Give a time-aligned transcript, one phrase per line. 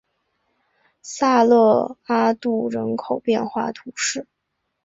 [1.03, 4.25] 萨勒阿杜人口变化图示